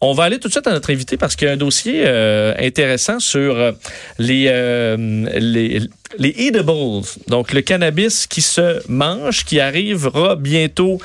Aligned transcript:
On 0.00 0.12
va 0.12 0.24
aller 0.24 0.40
tout 0.40 0.48
de 0.48 0.52
suite 0.52 0.66
à 0.66 0.72
notre 0.72 0.92
invité 0.92 1.16
parce 1.16 1.36
qu'il 1.36 1.46
y 1.46 1.48
a 1.48 1.54
un 1.54 1.56
dossier 1.56 2.02
euh, 2.04 2.52
intéressant 2.58 3.20
sur 3.20 3.54
euh, 3.54 3.70
les, 4.18 4.46
euh, 4.48 4.96
les, 5.38 5.78
les 6.18 6.34
edibles, 6.36 7.04
donc 7.28 7.52
le 7.52 7.60
cannabis 7.60 8.26
qui 8.26 8.42
se 8.42 8.82
mange, 8.90 9.44
qui 9.44 9.60
arrivera 9.60 10.34
bientôt 10.34 10.98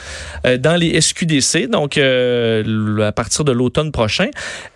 euh, 0.47 0.57
dans 0.57 0.75
les 0.75 0.99
SQDC, 0.99 1.67
donc 1.70 1.99
à 1.99 3.12
partir 3.12 3.46
de 3.46 3.51
l'automne 3.51 3.91
prochain. 3.91 4.29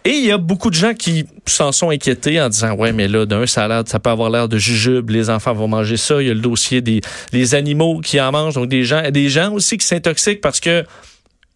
Et 0.06 0.12
il 0.12 0.26
y 0.28 0.32
a 0.32 0.38
beaucoup 0.38 0.70
de 0.70 0.76
gens 0.76 0.94
qui 0.94 1.26
s'en 1.48 1.72
sont 1.72 1.90
inquiétés 1.90 2.40
en 2.40 2.50
disant 2.50 2.76
ouais 2.76 2.94
mais 2.94 3.08
là 3.08 3.26
d'un 3.26 3.48
ça, 3.48 3.82
ça 3.88 4.00
peut 4.00 4.12
avoir 4.12 4.30
l'air 4.30 4.48
de 4.48 4.60
jujube, 4.60 5.10
les 5.10 5.32
enfants 5.32 5.56
vont 5.56 5.68
manger 5.68 5.98
ça. 5.98 6.22
Il 6.22 6.28
y 6.28 6.32
a 6.32 6.36
le 6.36 6.40
dossier 6.40 6.82
des 6.82 7.02
les 7.34 7.56
animaux 7.56 8.00
qui 8.02 8.22
en 8.22 8.32
mangent, 8.32 8.54
donc 8.54 8.70
des 8.70 8.84
gens, 8.84 9.10
des 9.10 9.30
gens 9.30 9.52
aussi 9.54 9.80
qui 9.80 9.88
s'intoxiquent 9.88 10.42
parce 10.42 10.60
que 10.60 10.86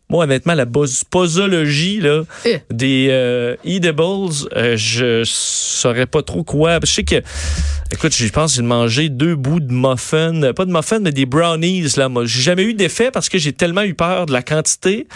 moi, 0.10 0.26
honnêtement, 0.26 0.54
la 0.54 0.66
posologie 1.10 2.00
là, 2.00 2.24
Eh. 2.46 2.60
des 2.72 3.08
euh, 3.10 3.56
edibles, 3.64 4.02
euh, 4.56 4.78
je 4.78 5.24
saurais 5.26 6.06
pas 6.06 6.22
trop 6.22 6.44
quoi. 6.44 6.80
Je 6.84 6.92
sais 6.92 7.04
que, 7.04 7.16
écoute, 7.92 8.14
je 8.16 8.28
pense 8.30 8.52
que 8.52 8.56
j'ai 8.58 8.62
mangé 8.68 9.10
deux 9.10 9.36
bouts 9.36 9.60
de 9.60 9.72
muffin, 9.74 10.44
euh, 10.44 10.54
pas 10.54 10.66
de 10.66 10.72
muffin, 10.72 11.00
mais 11.00 11.12
des 11.12 11.26
brownies. 11.26 11.88
Là, 11.98 12.10
moi, 12.10 12.26
j'ai 12.26 12.42
jamais 12.42 12.64
eu 12.64 12.74
d'effet 12.74 13.10
parce 13.12 13.30
que 13.30 13.38
j'ai 13.38 13.54
tellement 13.54 13.82
eu 13.84 13.94
peur 13.96 14.26
de 14.28 14.32
la 14.34 14.44
quantité 14.44 15.08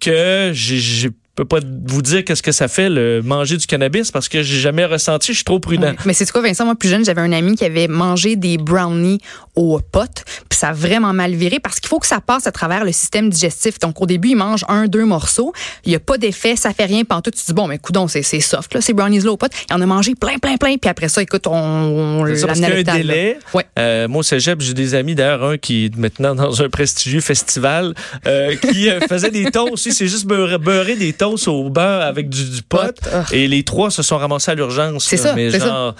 que 0.00 0.50
j'ai- 0.54 1.10
peux 1.36 1.44
pas 1.46 1.60
vous 1.86 2.02
dire 2.02 2.22
qu'est-ce 2.24 2.42
que 2.42 2.52
ça 2.52 2.68
fait 2.68 2.90
le 2.90 3.22
manger 3.22 3.56
du 3.56 3.66
cannabis 3.66 4.10
parce 4.10 4.28
que 4.28 4.42
j'ai 4.42 4.58
jamais 4.60 4.84
ressenti. 4.84 5.28
Je 5.32 5.36
suis 5.36 5.44
trop 5.44 5.58
prudent. 5.58 5.94
Mais 6.04 6.12
c'est 6.12 6.30
quoi, 6.30 6.42
Vincent? 6.42 6.66
Moi, 6.66 6.74
plus 6.74 6.90
jeune, 6.90 7.02
j'avais 7.04 7.22
un 7.22 7.32
ami 7.32 7.54
qui 7.56 7.64
avait 7.64 7.88
mangé 7.88 8.36
des 8.36 8.58
brownies 8.58 9.20
au 9.54 9.80
pot, 9.80 10.22
puis 10.49 10.49
ça 10.60 10.68
a 10.68 10.72
vraiment 10.72 11.14
mal 11.14 11.34
viré 11.34 11.58
parce 11.58 11.80
qu'il 11.80 11.88
faut 11.88 11.98
que 11.98 12.06
ça 12.06 12.20
passe 12.20 12.46
à 12.46 12.52
travers 12.52 12.84
le 12.84 12.92
système 12.92 13.30
digestif. 13.30 13.78
Donc, 13.78 14.00
au 14.02 14.06
début, 14.06 14.28
il 14.30 14.36
mange 14.36 14.64
un, 14.68 14.86
deux 14.86 15.06
morceaux. 15.06 15.54
Il 15.84 15.88
n'y 15.88 15.96
a 15.96 16.00
pas 16.00 16.18
d'effet, 16.18 16.54
ça 16.54 16.74
fait 16.74 16.84
rien. 16.84 17.02
Pantoute, 17.04 17.34
tu 17.34 17.40
te 17.40 17.46
dis, 17.46 17.54
bon, 17.54 17.66
mais 17.66 17.78
coudon, 17.78 18.08
c'est 18.08 18.22
c'est 18.22 18.40
soft, 18.40 18.74
là, 18.74 18.82
ces 18.82 18.92
brownies-là 18.92 19.32
au 19.32 19.36
pot. 19.38 19.50
Il 19.70 19.74
en 19.74 19.80
a 19.80 19.86
mangé 19.86 20.14
plein, 20.14 20.38
plein, 20.38 20.56
plein. 20.58 20.76
Puis 20.76 20.90
après 20.90 21.08
ça, 21.08 21.22
écoute, 21.22 21.46
on, 21.46 21.52
on 21.54 22.26
C'est 22.26 22.36
ça, 22.36 22.46
parce 22.48 22.60
l'amenait 22.60 22.78
à 22.78 22.82
qu'il 22.82 22.86
y 22.86 22.90
a 22.90 22.92
un 22.92 22.98
l'hôpital, 22.98 23.06
là. 23.06 23.14
délai. 23.14 23.38
Ouais. 23.54 23.66
Euh, 23.78 24.08
moi, 24.08 24.20
au 24.20 24.22
cégep, 24.22 24.60
j'ai 24.60 24.74
des 24.74 24.94
amis, 24.94 25.14
d'ailleurs, 25.14 25.44
un 25.44 25.56
qui 25.56 25.86
est 25.86 25.96
maintenant 25.96 26.34
dans 26.34 26.60
un 26.62 26.68
prestigieux 26.68 27.22
festival, 27.22 27.94
euh, 28.26 28.54
qui 28.56 28.90
euh, 28.90 29.00
faisait 29.08 29.30
des 29.30 29.50
toasts 29.50 29.72
aussi. 29.72 29.92
C'est 29.92 30.08
juste 30.08 30.26
beurrer, 30.26 30.58
beurrer 30.58 30.96
des 30.96 31.14
toasts 31.14 31.48
au 31.48 31.70
beurre 31.70 32.02
avec 32.02 32.28
du, 32.28 32.44
du 32.50 32.62
pot. 32.62 32.94
Ah. 33.10 33.24
Et 33.32 33.48
les 33.48 33.62
trois 33.62 33.90
se 33.90 34.02
sont 34.02 34.18
ramassés 34.18 34.50
à 34.50 34.54
l'urgence. 34.54 35.06
C'est 35.06 35.16
là, 35.16 35.22
ça, 35.22 35.34
Mais 35.34 35.50
c'est 35.50 35.60
ça. 35.60 35.66
genre, 35.66 35.94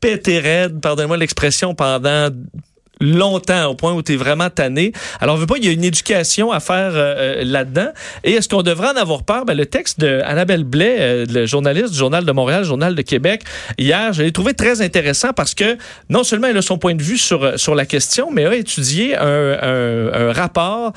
pété 0.00 0.40
raide, 0.40 0.80
pardonnez-moi 0.80 1.16
l'expression, 1.16 1.74
pendant 1.76 2.30
longtemps 3.00 3.66
au 3.66 3.74
point 3.74 3.92
où 3.92 4.02
tu 4.02 4.14
es 4.14 4.16
vraiment 4.16 4.50
tanné. 4.50 4.92
Alors, 5.20 5.34
on 5.36 5.38
veut 5.38 5.46
pas, 5.46 5.56
il 5.58 5.64
y 5.64 5.68
a 5.68 5.72
une 5.72 5.84
éducation 5.84 6.50
à 6.52 6.60
faire 6.60 6.92
euh, 6.94 7.40
euh, 7.40 7.44
là-dedans. 7.44 7.88
Et 8.24 8.32
est-ce 8.32 8.48
qu'on 8.48 8.62
devrait 8.62 8.88
en 8.88 8.96
avoir 8.96 9.22
peur? 9.22 9.44
Ben, 9.44 9.54
le 9.56 9.66
texte 9.66 10.00
de 10.00 10.20
Annabelle 10.24 10.64
Blais, 10.64 10.96
euh, 10.98 11.26
le 11.28 11.46
journaliste 11.46 11.92
du 11.92 11.98
Journal 11.98 12.24
de 12.24 12.32
Montréal, 12.32 12.64
Journal 12.64 12.94
de 12.94 13.02
Québec, 13.02 13.42
hier, 13.78 14.12
je 14.12 14.22
l'ai 14.22 14.32
trouvé 14.32 14.54
très 14.54 14.80
intéressant 14.80 15.32
parce 15.34 15.54
que 15.54 15.76
non 16.08 16.24
seulement 16.24 16.48
elle 16.48 16.56
a 16.56 16.62
son 16.62 16.78
point 16.78 16.94
de 16.94 17.02
vue 17.02 17.18
sur, 17.18 17.42
euh, 17.44 17.56
sur 17.56 17.74
la 17.74 17.84
question, 17.86 18.30
mais 18.32 18.44
a 18.46 18.54
étudié 18.54 19.16
un, 19.16 19.22
un- 19.62 20.12
un 20.28 20.32
rapport 20.32 20.92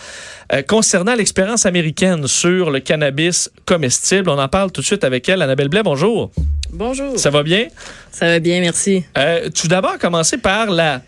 euh, 0.53 0.61
concernant 0.61 1.15
l'expérience 1.15 1.65
américaine 1.65 2.27
sur 2.27 2.71
le 2.71 2.79
cannabis 2.79 3.51
comestible. 3.65 4.29
On 4.29 4.39
en 4.39 4.47
parle 4.47 4.71
tout 4.71 4.81
de 4.81 4.85
suite 4.85 5.03
avec 5.03 5.27
elle. 5.29 5.41
Annabelle 5.41 5.69
Blais, 5.69 5.83
bonjour. 5.83 6.31
Bonjour. 6.71 7.17
Ça 7.19 7.29
va 7.29 7.43
bien? 7.43 7.67
Ça 8.11 8.25
va 8.27 8.39
bien, 8.39 8.61
merci. 8.61 9.03
Euh, 9.17 9.49
tout 9.49 9.67
d'abord, 9.67 9.97
commencer 9.97 10.37
par 10.37 10.69
la. 10.71 11.01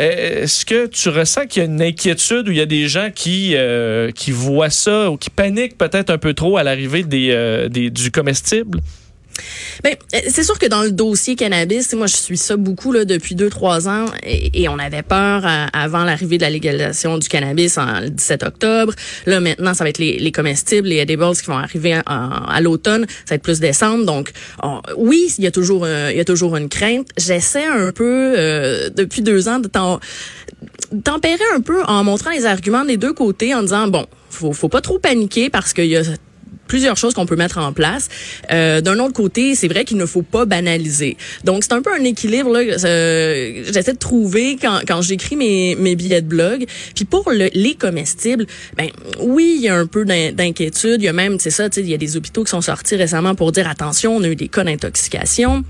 Euh, 0.00 0.42
Est-ce 0.42 0.64
que 0.66 0.86
tu 0.86 1.08
ressens 1.08 1.46
qu'il 1.46 1.62
y 1.62 1.66
a 1.66 1.68
une 1.68 1.82
inquiétude 1.82 2.48
ou 2.48 2.50
il 2.50 2.56
y 2.58 2.60
a 2.60 2.66
des 2.66 2.88
gens 2.88 3.10
qui, 3.14 3.52
euh, 3.54 4.10
qui 4.12 4.30
voient 4.30 4.70
ça 4.70 5.10
ou 5.10 5.16
qui 5.16 5.30
paniquent 5.30 5.78
peut-être 5.78 6.10
un 6.10 6.18
peu 6.18 6.34
trop 6.34 6.56
à 6.56 6.62
l'arrivée 6.62 7.02
des, 7.02 7.30
euh, 7.32 7.68
des- 7.68 7.90
du 7.90 8.10
comestible? 8.10 8.80
Ben, 9.84 9.94
c'est 10.28 10.42
sûr 10.44 10.58
que 10.58 10.66
dans 10.66 10.82
le 10.82 10.90
dossier 10.90 11.36
cannabis, 11.36 11.92
moi 11.94 12.06
je 12.06 12.16
suis 12.16 12.36
ça 12.36 12.56
beaucoup 12.56 12.92
là 12.92 13.04
depuis 13.04 13.34
deux 13.34 13.50
trois 13.50 13.88
ans 13.88 14.06
et, 14.24 14.68
on 14.68 14.78
avait 14.78 15.02
peur 15.02 15.46
euh, 15.46 15.66
avant 15.72 16.04
l'arrivée 16.04 16.38
de 16.38 16.42
la 16.42 16.50
légalisation 16.50 17.18
du 17.18 17.28
cannabis 17.28 17.78
en 17.78 18.00
le 18.00 18.10
17 18.10 18.42
octobre. 18.42 18.92
Là 19.26 19.40
maintenant, 19.40 19.74
ça 19.74 19.84
va 19.84 19.90
être 19.90 19.98
les, 19.98 20.18
les 20.18 20.32
comestibles, 20.32 20.88
les 20.88 20.96
edibles 20.96 21.36
qui 21.36 21.46
vont 21.46 21.58
arriver 21.58 22.00
à 22.06 22.60
l'automne, 22.60 23.06
ça 23.08 23.30
va 23.30 23.36
être 23.36 23.42
plus 23.42 23.60
décembre. 23.60 24.04
Donc 24.04 24.32
on- 24.62 24.80
oui, 24.96 25.32
il 25.38 25.44
y 25.44 25.46
a 25.46 25.50
toujours 25.50 25.84
euh, 25.84 26.10
il 26.10 26.16
y 26.16 26.20
a 26.20 26.24
toujours 26.24 26.56
une 26.56 26.68
crainte. 26.68 27.08
J'essaie 27.16 27.66
un 27.66 27.92
peu 27.92 28.34
euh, 28.36 28.90
depuis 28.90 29.22
deux 29.22 29.48
ans 29.48 29.58
de 29.58 29.68
tempérer 31.02 31.44
un 31.54 31.60
peu 31.60 31.82
en 31.84 32.04
montrant 32.04 32.30
les 32.30 32.46
arguments 32.46 32.84
des 32.84 32.96
deux 32.96 33.12
côtés 33.12 33.54
en 33.54 33.62
disant 33.62 33.88
bon, 33.88 34.06
faut 34.30 34.52
faut 34.52 34.68
pas 34.68 34.80
trop 34.80 34.98
paniquer 34.98 35.50
parce 35.50 35.72
qu'il 35.72 35.86
y 35.86 35.96
a 35.96 36.02
plusieurs 36.66 36.96
choses 36.96 37.14
qu'on 37.14 37.26
peut 37.26 37.36
mettre 37.36 37.58
en 37.58 37.72
place. 37.72 38.08
Euh, 38.50 38.80
D'un 38.80 38.98
autre 38.98 39.12
côté, 39.14 39.54
c'est 39.54 39.68
vrai 39.68 39.84
qu'il 39.84 39.96
ne 39.96 40.06
faut 40.06 40.22
pas 40.22 40.44
banaliser. 40.44 41.16
Donc, 41.44 41.64
c'est 41.64 41.72
un 41.72 41.82
peu 41.82 41.90
un 41.92 42.04
équilibre 42.04 42.52
là. 42.52 42.60
euh, 42.60 43.62
J'essaie 43.72 43.92
de 43.92 43.98
trouver 43.98 44.56
quand, 44.60 44.80
quand 44.86 45.02
j'écris 45.02 45.36
mes, 45.36 45.74
mes 45.76 45.96
billets 45.96 46.22
de 46.22 46.28
blog. 46.28 46.66
Puis 46.94 47.04
pour 47.04 47.30
le, 47.30 47.48
les 47.54 47.74
comestibles, 47.74 48.46
ben 48.76 48.88
oui, 49.20 49.54
il 49.58 49.62
y 49.62 49.68
a 49.68 49.76
un 49.76 49.86
peu 49.86 50.04
d'in- 50.04 50.32
d'inquiétude. 50.32 51.02
Il 51.02 51.04
y 51.04 51.08
a 51.08 51.12
même, 51.12 51.38
c'est 51.38 51.50
ça, 51.50 51.68
il 51.76 51.88
y 51.88 51.94
a 51.94 51.98
des 51.98 52.16
hôpitaux 52.16 52.44
qui 52.44 52.50
sont 52.50 52.60
sortis 52.60 52.96
récemment 52.96 53.34
pour 53.34 53.52
dire 53.52 53.68
attention, 53.68 54.16
on 54.16 54.22
a 54.22 54.28
eu 54.28 54.36
des 54.36 54.48
cas 54.48 54.64
d'intoxication. 54.64 55.64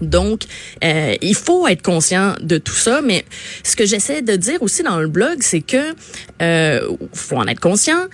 Donc, 0.00 0.42
euh, 0.82 1.14
il 1.22 1.36
faut 1.36 1.68
être 1.68 1.82
conscient 1.82 2.34
de 2.40 2.58
tout 2.58 2.74
ça, 2.74 3.00
mais 3.00 3.24
ce 3.62 3.76
que 3.76 3.86
j'essaie 3.86 4.22
de 4.22 4.34
dire 4.34 4.60
aussi 4.60 4.82
dans 4.82 4.98
le 4.98 5.06
blog, 5.06 5.36
c'est 5.40 5.60
que 5.60 5.94
euh, 6.42 6.80
faut 7.12 7.36
en 7.36 7.46
être 7.46 7.60
conscient, 7.60 8.06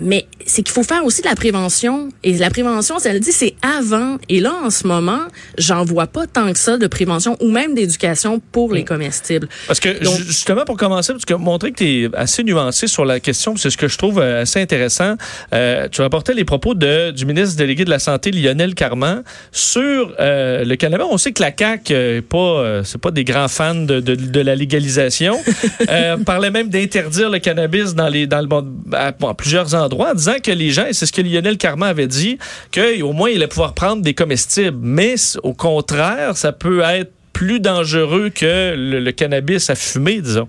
mais 0.00 0.26
c'est 0.46 0.62
qu'il 0.62 0.72
faut 0.72 0.82
faire 0.82 1.04
aussi 1.04 1.22
de 1.22 1.28
la 1.28 1.34
prévention. 1.34 2.08
Et 2.24 2.32
la 2.38 2.50
prévention, 2.50 2.98
ça 2.98 3.12
le 3.12 3.20
dit, 3.20 3.32
c'est 3.32 3.54
avant. 3.62 4.18
Et 4.28 4.40
là, 4.40 4.52
en 4.64 4.70
ce 4.70 4.86
moment, 4.86 5.20
j'en 5.58 5.84
vois 5.84 6.06
pas 6.06 6.26
tant 6.26 6.52
que 6.52 6.58
ça 6.58 6.78
de 6.78 6.86
prévention 6.86 7.36
ou 7.40 7.50
même 7.50 7.74
d'éducation 7.74 8.40
pour 8.52 8.72
les 8.72 8.84
comestibles. 8.84 9.48
Parce 9.66 9.80
que 9.80 10.02
Donc- 10.02 10.16
justement, 10.18 10.64
pour 10.64 10.76
commencer, 10.76 11.12
parce 11.12 11.24
que 11.24 11.34
montrer 11.34 11.72
que 11.72 11.76
tu 11.78 12.04
es 12.04 12.08
assez 12.16 12.42
nuancé 12.44 12.86
sur 12.86 13.04
la 13.04 13.20
question, 13.20 13.56
c'est 13.56 13.70
ce 13.70 13.76
que 13.76 13.88
je 13.88 13.98
trouve 13.98 14.18
euh, 14.20 14.42
assez 14.42 14.60
intéressant. 14.60 15.16
Euh, 15.54 15.88
tu 15.90 16.00
rapportais 16.02 16.34
les 16.34 16.44
propos 16.44 16.74
de, 16.74 17.10
du 17.10 17.26
ministre 17.26 17.56
délégué 17.56 17.84
de 17.84 17.90
la 17.90 17.98
Santé, 17.98 18.30
Lionel 18.30 18.74
Carman, 18.74 19.22
sur 19.50 20.12
euh, 20.20 20.64
le 20.64 20.76
cannabis. 20.76 21.06
On 21.10 21.18
sait 21.18 21.32
que 21.32 21.42
la 21.42 21.52
CAQ, 21.56 21.92
euh, 21.92 22.20
pas, 22.26 22.38
euh, 22.38 22.82
c'est 22.84 23.00
pas 23.00 23.10
des 23.10 23.24
grands 23.24 23.48
fans 23.48 23.74
de, 23.74 24.00
de, 24.00 24.14
de 24.14 24.40
la 24.40 24.54
légalisation. 24.54 25.38
euh, 25.88 26.16
parlait 26.18 26.50
même 26.50 26.68
d'interdire 26.68 27.30
le 27.30 27.38
cannabis 27.38 27.94
dans, 27.94 28.08
les, 28.08 28.26
dans 28.26 28.40
le, 28.40 28.46
bon, 28.46 28.66
à, 28.92 29.08
à 29.08 29.34
plusieurs 29.34 29.74
endroits, 29.74 29.81
en 29.82 30.14
disant 30.14 30.36
que 30.42 30.50
les 30.50 30.70
gens, 30.70 30.86
c'est 30.92 31.06
ce 31.06 31.12
que 31.12 31.22
Lionel 31.22 31.58
Carman 31.58 31.88
avait 31.88 32.06
dit, 32.06 32.38
qu'au 32.72 33.12
moins 33.12 33.30
il 33.30 33.36
allait 33.36 33.46
pouvoir 33.46 33.74
prendre 33.74 34.02
des 34.02 34.14
comestibles. 34.14 34.78
Mais 34.80 35.14
au 35.42 35.52
contraire, 35.52 36.36
ça 36.36 36.52
peut 36.52 36.80
être 36.80 37.12
plus 37.32 37.60
dangereux 37.60 38.30
que 38.30 38.74
le, 38.76 39.10
cannabis 39.12 39.70
à 39.70 39.74
fumer, 39.74 40.20
disons. 40.20 40.48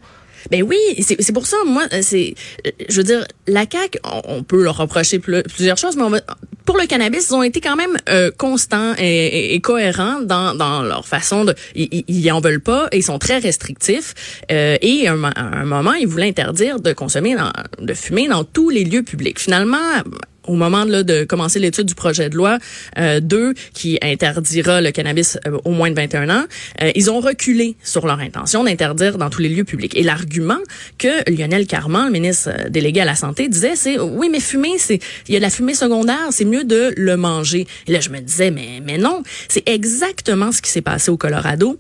Ben 0.52 0.62
oui, 0.62 0.78
c'est 1.00 1.32
pour 1.32 1.48
ça, 1.48 1.56
moi, 1.66 1.84
euh, 1.94 2.00
c'est, 2.02 2.36
euh, 2.68 2.72
je 2.90 2.98
veux 2.98 3.04
dire, 3.04 3.26
la 3.48 3.66
CAQ, 3.70 4.00
on, 4.04 4.44
peut 4.44 4.62
leur 4.62 4.76
reprocher 4.76 5.20
plusieurs 5.20 5.78
choses, 5.78 5.96
mais 5.96 6.04
on 6.04 6.12
pour 6.66 6.78
le 6.78 6.86
cannabis, 6.88 7.28
ils 7.30 7.34
ont 7.36 7.44
été 7.44 7.60
quand 7.62 7.76
même 7.76 7.98
euh, 8.10 8.32
constants 8.38 8.94
et, 8.98 9.04
et- 9.06 9.56
et 9.56 9.62
cohérents 9.62 10.22
dans, 10.22 10.56
dans 10.56 10.82
leur 10.82 11.06
façon 11.08 11.46
de, 11.46 11.54
ils, 11.76 12.32
en 12.32 12.40
veulent 12.40 12.62
pas 12.62 12.88
ils 12.94 13.04
sont 13.04 13.20
très 13.20 13.38
restrictifs. 13.40 14.14
Euh, 14.52 14.78
et 14.82 15.08
à 15.08 15.14
un, 15.14 15.24
à 15.24 15.42
un 15.62 15.66
moment, 15.66 15.94
ils 15.94 16.08
voulaient 16.08 16.28
interdire 16.30 16.80
de 16.80 16.94
consommer, 16.94 17.36
dans, 17.36 17.52
de 17.80 17.94
fumer 17.94 18.28
dans 18.28 18.44
tous 18.44 18.70
les 18.70 18.84
lieux 18.84 19.04
publics. 19.04 19.40
Finalement, 19.40 19.78
au 20.48 20.54
moment 20.54 20.86
là, 20.86 21.04
de 21.04 21.24
commencer 21.24 21.60
l'étude 21.60 21.86
du 21.86 21.96
projet 21.96 22.30
de 22.30 22.36
loi 22.36 22.58
euh, 22.98 23.20
2 23.20 23.54
qui 23.74 23.98
interdira 24.02 24.82
le 24.82 24.92
cannabis 24.92 25.38
euh, 25.48 25.58
au 25.66 25.72
moins 25.72 25.90
de 25.90 25.96
21 25.96 26.30
ans, 26.30 26.46
euh, 26.82 26.92
ils 26.96 27.10
ont 27.10 27.20
reculé 27.20 27.76
sur 27.84 28.06
leur 28.06 28.20
intention 28.20 28.64
d'interdire 28.64 29.18
dans 29.18 29.30
tous 29.30 29.42
les 29.42 29.50
lieux 29.50 29.64
publics. 29.64 29.96
Et 29.98 30.04
l'argument 30.04 30.60
que 30.98 31.30
Lionel 31.30 31.68
Carman, 31.68 32.06
le 32.06 32.12
ministre 32.12 32.50
euh, 32.50 32.70
délégué 32.70 33.02
à 33.02 33.06
la 33.06 33.16
santé, 33.16 33.48
disait, 33.48 33.76
c'est 33.76 34.00
oui, 34.00 34.30
mais 34.30 34.40
fumer, 34.40 34.78
c'est 34.78 35.00
il 35.28 35.34
y 35.34 35.38
a 35.38 35.40
de 35.40 35.44
la 35.44 35.50
fumée 35.50 35.74
secondaire, 35.74 36.28
c'est 36.32 36.46
mieux 36.46 36.64
de 36.64 36.94
le 36.96 37.18
manger. 37.18 37.68
Et 37.88 37.92
là, 37.92 38.00
je 38.00 38.10
me 38.10 38.20
disais, 38.20 38.52
mais 38.52 38.82
mais 38.84 38.98
non, 38.98 39.24
c'est 39.48 39.68
exactement 39.68 40.52
ce 40.52 40.62
qui 40.62 40.72
s'est 40.72 40.82
passé 40.82 41.12
au 41.12 41.18
Colorado. 41.18 41.78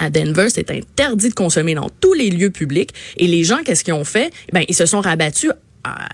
À 0.00 0.10
Denver, 0.10 0.46
c'est 0.48 0.70
interdit 0.70 1.28
de 1.28 1.34
consommer 1.34 1.74
dans 1.74 1.90
tous 2.00 2.14
les 2.14 2.30
lieux 2.30 2.50
publics. 2.50 2.90
Et 3.16 3.26
les 3.26 3.42
gens, 3.42 3.58
qu'est-ce 3.64 3.82
qu'ils 3.82 3.94
ont 3.94 4.04
fait? 4.04 4.32
Ben, 4.52 4.62
ils 4.68 4.74
se 4.74 4.86
sont 4.86 5.00
rabattus 5.00 5.50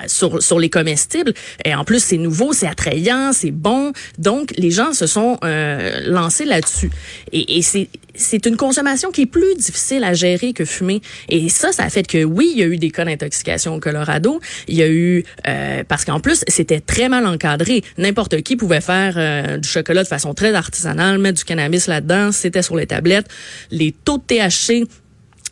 sur, 0.06 0.42
sur 0.42 0.58
les 0.58 0.70
comestibles. 0.70 1.32
Et 1.64 1.74
en 1.74 1.84
plus, 1.84 2.02
c'est 2.02 2.18
nouveau, 2.18 2.52
c'est 2.52 2.66
attrayant, 2.66 3.32
c'est 3.32 3.50
bon. 3.50 3.92
Donc, 4.18 4.52
les 4.56 4.70
gens 4.70 4.92
se 4.92 5.06
sont 5.06 5.38
euh, 5.44 6.00
lancés 6.06 6.44
là-dessus. 6.44 6.90
Et, 7.32 7.58
et 7.58 7.62
c'est 7.62 7.88
c'est 8.14 8.46
une 8.46 8.56
consommation 8.56 9.10
qui 9.10 9.22
est 9.22 9.26
plus 9.26 9.54
difficile 9.56 10.04
à 10.04 10.14
gérer 10.14 10.52
que 10.52 10.64
fumer. 10.64 11.00
Et 11.28 11.48
ça, 11.48 11.72
ça 11.72 11.84
a 11.84 11.90
fait 11.90 12.06
que 12.06 12.24
oui, 12.24 12.50
il 12.52 12.58
y 12.58 12.62
a 12.62 12.66
eu 12.66 12.76
des 12.76 12.90
cas 12.90 13.04
d'intoxication 13.04 13.74
au 13.74 13.80
Colorado. 13.80 14.40
Il 14.68 14.76
y 14.76 14.82
a 14.82 14.88
eu 14.88 15.24
euh, 15.46 15.82
parce 15.86 16.04
qu'en 16.04 16.20
plus, 16.20 16.44
c'était 16.48 16.80
très 16.80 17.08
mal 17.08 17.26
encadré. 17.26 17.82
N'importe 17.98 18.42
qui 18.42 18.56
pouvait 18.56 18.80
faire 18.80 19.14
euh, 19.16 19.58
du 19.58 19.68
chocolat 19.68 20.02
de 20.02 20.08
façon 20.08 20.34
très 20.34 20.54
artisanale, 20.54 21.18
mettre 21.18 21.38
du 21.38 21.44
cannabis 21.44 21.86
là-dedans. 21.86 22.32
C'était 22.32 22.62
sur 22.62 22.76
les 22.76 22.86
tablettes. 22.86 23.26
Les 23.70 23.92
taux 23.92 24.18
de 24.18 24.22
THC 24.22 24.86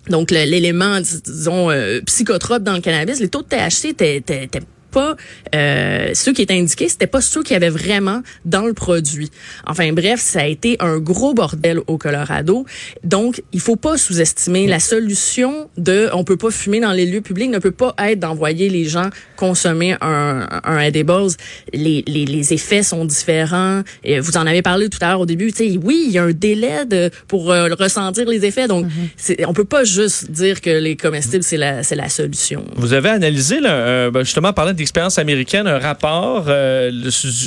donc 0.08 0.30
l'élément 0.30 1.00
dis- 1.00 1.22
disons 1.22 1.70
euh, 1.70 2.00
psychotrope 2.06 2.62
dans 2.62 2.74
le 2.74 2.80
cannabis, 2.80 3.20
les 3.20 3.28
taux 3.28 3.42
de 3.42 3.48
THC 3.48 3.86
étaient, 3.90 4.16
étaient- 4.16 4.44
étaient 4.44 4.62
pas 4.92 5.16
euh, 5.54 6.10
ceux 6.14 6.32
qui 6.32 6.42
étaient 6.42 6.58
indiqués, 6.58 6.88
c'était 6.88 7.06
pas 7.06 7.20
ceux 7.20 7.42
qui 7.42 7.54
avaient 7.54 7.70
vraiment 7.82 8.22
dans 8.44 8.66
le 8.66 8.74
produit. 8.74 9.30
Enfin 9.66 9.92
bref, 9.92 10.20
ça 10.20 10.40
a 10.40 10.46
été 10.46 10.76
un 10.80 10.98
gros 10.98 11.34
bordel 11.34 11.80
au 11.86 11.98
Colorado. 11.98 12.66
Donc, 13.02 13.42
il 13.52 13.60
faut 13.60 13.76
pas 13.76 13.96
sous-estimer 13.96 14.66
la 14.66 14.80
solution 14.80 15.68
de 15.76 16.08
on 16.12 16.24
peut 16.24 16.36
pas 16.36 16.50
fumer 16.50 16.80
dans 16.80 16.92
les 16.92 17.06
lieux 17.06 17.20
publics 17.20 17.50
ne 17.50 17.58
peut 17.58 17.70
pas 17.84 17.94
être 17.98 18.20
d'envoyer 18.20 18.68
les 18.68 18.84
gens 18.84 19.08
consommer 19.36 19.96
un, 20.00 20.46
un 20.64 20.78
edibles. 20.78 21.32
Les, 21.72 22.04
les, 22.06 22.24
les 22.24 22.52
effets 22.52 22.82
sont 22.82 23.04
différents. 23.04 23.82
Et 24.04 24.20
vous 24.20 24.36
en 24.36 24.46
avez 24.46 24.62
parlé 24.62 24.88
tout 24.88 24.98
à 25.00 25.08
l'heure 25.08 25.20
au 25.20 25.26
début. 25.26 25.50
Tu 25.52 25.72
sais, 25.72 25.78
oui, 25.82 26.04
il 26.06 26.12
y 26.12 26.18
a 26.18 26.24
un 26.24 26.32
délai 26.32 26.84
de, 26.86 27.10
pour 27.28 27.50
euh, 27.50 27.68
ressentir 27.78 28.28
les 28.28 28.44
effets. 28.44 28.68
Donc, 28.68 28.86
c'est 29.16 29.44
on 29.46 29.52
peut 29.52 29.64
pas 29.64 29.84
juste 29.84 30.30
dire 30.30 30.60
que 30.60 30.70
les 30.70 30.96
comestibles 30.96 31.42
c'est 31.42 31.56
la 31.56 31.82
c'est 31.82 31.96
la 31.96 32.08
solution. 32.08 32.64
Vous 32.76 32.92
avez 32.92 33.10
analysé 33.10 33.60
là, 33.60 33.72
euh, 33.72 34.10
ben, 34.10 34.22
justement 34.22 34.52
parlant 34.52 34.72
d'expérience 34.82 35.18
américaine 35.18 35.66
un 35.66 35.78
rapport 35.78 36.46
euh, 36.48 36.90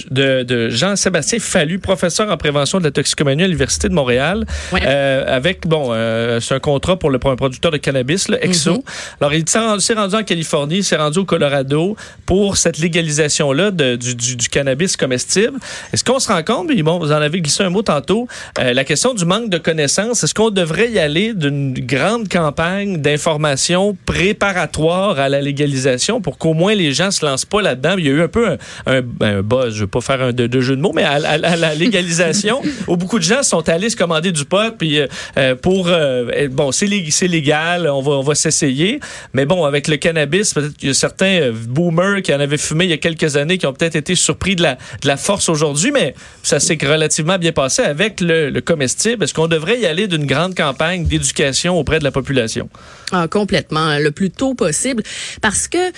de, 0.09 0.43
de 0.43 0.69
Jean-Sébastien 0.69 1.39
Fallu, 1.39 1.79
professeur 1.79 2.31
en 2.31 2.37
prévention 2.37 2.79
de 2.79 2.85
la 2.85 2.91
toxicomanie 2.91 3.43
à 3.43 3.47
l'université 3.47 3.89
de 3.89 3.93
Montréal, 3.93 4.45
euh, 4.73 5.23
avec 5.27 5.67
bon 5.67 5.89
euh, 5.91 6.39
c'est 6.39 6.55
un 6.55 6.59
contrat 6.59 6.97
pour 6.97 7.09
le 7.09 7.19
pour 7.19 7.31
un 7.31 7.35
producteur 7.35 7.71
de 7.71 7.77
cannabis, 7.77 8.29
le 8.29 8.43
Exo. 8.43 8.73
Mhm. 8.73 8.81
Alors 9.19 9.33
il 9.33 9.47
s'est 9.47 9.93
rendu, 9.93 10.15
en 10.15 10.23
Californie, 10.23 10.77
il 10.77 10.83
s'est 10.83 10.95
rendu 10.95 11.19
au 11.19 11.25
Colorado 11.25 11.97
pour 12.25 12.55
cette 12.57 12.77
légalisation 12.77 13.51
là 13.51 13.71
du, 13.71 14.15
du, 14.15 14.35
du 14.35 14.49
cannabis 14.49 14.95
comestible. 14.95 15.59
Est-ce 15.91 16.03
qu'on 16.03 16.19
se 16.19 16.29
rend 16.31 16.43
compte, 16.43 16.67
puis 16.67 16.81
bon 16.83 16.99
vous 16.99 17.11
en 17.11 17.21
avez 17.21 17.41
glissé 17.41 17.63
un 17.63 17.69
mot 17.69 17.81
tantôt, 17.81 18.27
la 18.57 18.83
question 18.85 19.13
du 19.13 19.25
manque 19.25 19.49
de 19.49 19.57
connaissances, 19.57 20.23
est-ce 20.23 20.33
qu'on 20.33 20.51
devrait 20.51 20.91
y 20.91 20.99
aller 20.99 21.33
d'une 21.33 21.73
grande 21.73 22.29
campagne 22.29 23.01
d'information 23.01 23.97
préparatoire 24.05 25.19
à 25.19 25.27
la 25.27 25.41
légalisation 25.41 26.21
pour 26.21 26.37
qu'au 26.37 26.53
moins 26.53 26.75
les 26.75 26.93
gens 26.93 27.11
se 27.11 27.24
lancent 27.25 27.45
pas 27.45 27.61
là-dedans. 27.61 27.95
Il 27.97 28.05
y 28.05 28.09
a 28.09 28.11
eu 28.11 28.21
un 28.21 28.27
peu 28.27 28.57
un, 28.85 29.01
buzz, 29.41 29.75
je 29.75 29.81
veux 29.81 29.87
pas 29.87 30.01
faire 30.01 30.21
un 30.21 30.31
de, 30.31 30.61
jeu 30.61 30.75
de 30.75 30.81
mots, 30.81 30.93
mais 30.93 31.03
à, 31.03 31.37
la 31.37 31.75
légalisation, 31.75 32.61
où 32.87 32.97
beaucoup 32.97 33.19
de 33.19 33.23
gens 33.23 33.43
sont 33.43 33.67
allés 33.69 33.89
se 33.89 33.95
commander 33.95 34.31
du 34.31 34.45
pot, 34.45 34.75
puis 34.77 34.99
euh, 34.99 35.07
euh, 35.37 35.55
pour 35.55 35.87
euh, 35.87 36.47
bon, 36.49 36.71
c'est 36.71 36.85
lég- 36.85 37.11
c'est 37.11 37.27
légal, 37.27 37.87
on 37.87 38.21
va 38.21 38.35
s'essayer, 38.35 38.99
mais 39.33 39.45
bon, 39.45 39.65
avec 39.65 39.87
le 39.87 39.97
cannabis, 39.97 40.53
peut-être 40.53 40.77
qu'il 40.77 40.89
y 40.89 40.91
a 40.91 40.93
certains 40.93 41.51
boomers 41.51 42.21
qui 42.21 42.33
en 42.33 42.39
avaient 42.39 42.57
fumé 42.57 42.85
il 42.85 42.91
y 42.91 42.93
a 42.93 42.97
quelques 42.97 43.35
années 43.37 43.57
qui 43.57 43.65
ont 43.65 43.73
peut-être 43.73 43.95
été 43.95 44.15
surpris 44.15 44.55
de 44.55 44.63
la 45.03 45.17
force 45.17 45.49
aujourd'hui, 45.49 45.91
mais 45.91 46.15
ça 46.43 46.59
s'est 46.59 46.77
relativement 46.81 47.37
bien 47.37 47.51
passé 47.51 47.81
avec 47.81 48.21
le, 48.21 48.49
le 48.49 48.61
comestible. 48.61 49.23
Est-ce 49.23 49.33
qu'on 49.33 49.47
devrait 49.47 49.79
y 49.79 49.85
aller 49.85 50.07
d'une 50.07 50.25
grande 50.25 50.55
campagne 50.55 51.05
d'éducation 51.05 51.77
auprès 51.79 51.99
de 51.99 52.03
la 52.03 52.11
population? 52.11 52.69
Ah, 53.11 53.27
complètement, 53.27 53.97
le 53.99 54.11
plus 54.11 54.31
tôt 54.31 54.55
possible, 54.55 55.03
parce 55.41 55.67
que 55.67 55.91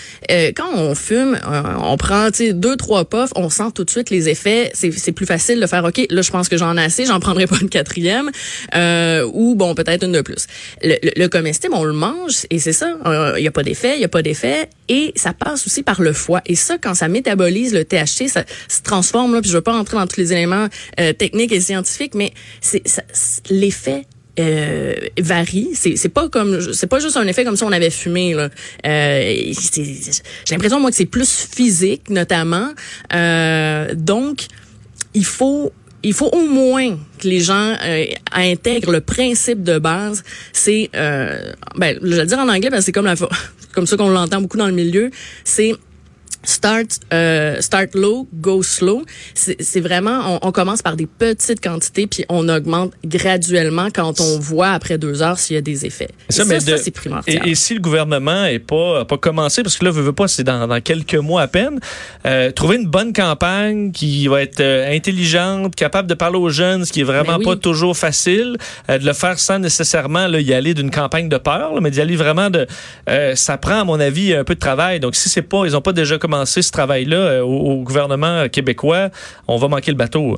quand 0.51 0.69
on 0.75 0.95
fume, 0.95 1.16
euh, 1.17 1.63
on 1.81 1.97
prend 1.97 2.29
deux 2.51 2.75
trois 2.75 3.05
puffs, 3.05 3.31
on 3.35 3.49
sent 3.49 3.71
tout 3.75 3.83
de 3.83 3.89
suite 3.89 4.09
les 4.09 4.29
effets. 4.29 4.71
C'est 4.73 5.11
plus 5.11 5.25
facile 5.25 5.59
de 5.59 5.67
faire 5.67 5.83
ok, 5.83 6.05
là 6.09 6.21
je 6.21 6.31
pense 6.31 6.49
que 6.49 6.57
j'en 6.57 6.77
ai 6.77 6.83
assez, 6.83 7.05
j'en 7.05 7.19
prendrai 7.19 7.47
pas 7.47 7.57
une 7.61 7.69
quatrième, 7.69 8.29
euh, 8.75 9.27
ou 9.33 9.55
bon 9.55 9.75
peut-être 9.75 10.03
une 10.05 10.11
de 10.11 10.21
plus. 10.21 10.47
Le, 10.83 10.95
le, 11.03 11.11
le 11.15 11.27
comestible, 11.29 11.73
on 11.75 11.83
le 11.83 11.93
mange 11.93 12.45
et 12.49 12.59
c'est 12.59 12.73
ça, 12.73 12.97
il 13.37 13.43
y 13.43 13.47
a 13.47 13.51
pas 13.51 13.63
d'effet, 13.63 13.95
il 13.95 14.01
y 14.01 14.05
a 14.05 14.09
pas 14.09 14.21
d'effet, 14.21 14.69
et 14.89 15.13
ça 15.15 15.33
passe 15.33 15.65
aussi 15.67 15.83
par 15.83 16.01
le 16.01 16.13
foie. 16.13 16.41
Et 16.45 16.55
ça, 16.55 16.77
quand 16.77 16.93
ça 16.95 17.07
métabolise 17.07 17.73
le 17.73 17.83
THC, 17.85 18.27
ça 18.27 18.43
se 18.67 18.81
transforme 18.81 19.33
là. 19.33 19.41
Puis 19.41 19.49
je 19.51 19.55
veux 19.57 19.61
pas 19.61 19.73
entrer 19.75 19.97
dans 19.97 20.07
tous 20.07 20.19
les 20.19 20.33
éléments 20.33 20.67
euh, 20.99 21.13
techniques 21.13 21.51
et 21.51 21.59
scientifiques, 21.61 22.15
mais 22.15 22.33
c'est- 22.61 22.83
l'effet 23.49 24.05
euh, 24.39 24.93
varie. 25.19 25.69
C'est 25.73 26.09
pas 26.09 26.29
comme 26.29 26.73
c'est 26.73 26.87
pas 26.87 26.99
juste 26.99 27.17
un 27.17 27.27
effet 27.27 27.43
comme 27.43 27.57
si 27.57 27.63
on 27.63 27.71
avait 27.71 27.89
fumé 27.89 28.33
là. 28.33 28.49
Euh, 28.85 29.53
J'ai 29.73 30.21
l'impression 30.51 30.79
moi 30.79 30.89
que 30.89 30.95
c'est 30.95 31.05
plus 31.05 31.47
physique 31.51 32.09
notamment. 32.09 32.69
Euh, 33.13 33.93
donc 33.95 34.47
il 35.13 35.25
faut 35.25 35.71
il 36.03 36.13
faut 36.13 36.27
au 36.27 36.47
moins 36.47 36.97
que 37.19 37.27
les 37.27 37.39
gens 37.39 37.75
euh, 37.83 38.05
intègrent 38.31 38.91
le 38.91 39.01
principe 39.01 39.63
de 39.63 39.79
base. 39.79 40.23
C'est 40.53 40.89
euh, 40.95 41.53
ben 41.75 41.97
je 42.01 42.07
vais 42.07 42.21
le 42.21 42.25
dire 42.25 42.39
en 42.39 42.49
anglais 42.49 42.69
parce 42.69 42.85
c'est 42.85 42.91
comme 42.91 43.05
la 43.05 43.15
comme 43.73 43.87
ça 43.87 43.97
qu'on 43.97 44.09
l'entend 44.09 44.41
beaucoup 44.41 44.57
dans 44.57 44.67
le 44.67 44.73
milieu. 44.73 45.11
C'est 45.43 45.73
Start, 46.47 47.01
euh, 47.13 47.59
start 47.59 47.93
low, 47.93 48.25
go 48.33 48.63
slow. 48.63 49.03
C'est 49.33 49.81
vraiment, 49.81 50.39
on, 50.41 50.47
on 50.47 50.51
commence 50.53 50.81
par 50.81 50.95
des 50.95 51.05
petites 51.05 51.61
quantités, 51.61 52.07
puis 52.07 52.23
on 52.29 52.47
augmente 52.47 52.93
graduellement 53.03 53.89
quand 53.93 54.21
on 54.21 54.39
voit 54.39 54.69
après 54.69 54.97
deux 54.97 55.21
heures 55.21 55.37
s'il 55.39 55.55
y 55.55 55.57
a 55.57 55.61
des 55.61 55.85
effets. 55.85 56.07
Et 56.29 56.31
ça, 56.31 56.45
mais 56.45 56.61
ça, 56.61 56.77
c'est 56.77 56.91
primordial. 56.91 57.45
Et, 57.45 57.51
et 57.51 57.55
si 57.55 57.73
le 57.73 57.81
gouvernement 57.81 58.45
est 58.45 58.59
pas 58.59 59.03
pas 59.03 59.17
commencé 59.17 59.61
parce 59.61 59.77
que 59.77 59.83
là 59.83 59.91
veut, 59.91 60.01
veut 60.01 60.13
pas 60.13 60.29
c'est 60.29 60.43
dans, 60.43 60.67
dans 60.67 60.79
quelques 60.79 61.15
mois 61.15 61.41
à 61.41 61.47
peine 61.47 61.79
euh, 62.25 62.51
trouver 62.51 62.77
une 62.77 62.87
bonne 62.87 63.11
campagne 63.11 63.91
qui 63.91 64.27
va 64.27 64.41
être 64.41 64.61
euh, 64.61 64.89
intelligente 64.95 65.75
capable 65.75 66.07
de 66.07 66.13
parler 66.13 66.37
aux 66.37 66.49
jeunes 66.49 66.85
ce 66.85 66.93
qui 66.93 67.01
est 67.01 67.03
vraiment 67.03 67.33
Ben 67.33 67.39
oui. 67.39 67.45
pas 67.45 67.55
toujours 67.57 67.97
facile 67.97 68.57
euh, 68.89 68.97
de 68.97 69.05
le 69.05 69.13
faire 69.13 69.37
sans 69.37 69.59
nécessairement 69.59 70.27
là, 70.27 70.39
y 70.39 70.53
aller 70.53 70.73
d'une 70.73 70.91
campagne 70.91 71.27
de 71.27 71.37
peur 71.37 71.73
là, 71.73 71.81
mais 71.81 71.91
d'y 71.91 71.99
aller 71.99 72.15
vraiment 72.15 72.49
de 72.49 72.67
euh, 73.09 73.35
ça 73.35 73.57
prend 73.57 73.81
à 73.81 73.83
mon 73.83 73.99
avis 73.99 74.33
un 74.33 74.43
peu 74.45 74.55
de 74.55 74.59
travail 74.59 74.99
donc 74.99 75.15
si 75.15 75.27
c'est 75.27 75.41
pas 75.41 75.65
ils 75.65 75.75
ont 75.75 75.81
pas 75.81 75.93
déjà 75.93 76.17
commencé 76.17 76.36
ce 76.45 76.71
travail 76.71 77.05
là 77.05 77.43
au, 77.45 77.81
gouvernement 77.83 78.47
québécois 78.49 79.09
on 79.47 79.57
va 79.57 79.67
manquer 79.67 79.91
le 79.91 79.97
bateau 79.97 80.37